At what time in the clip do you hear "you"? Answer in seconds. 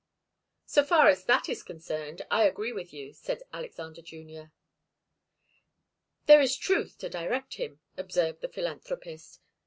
2.91-3.13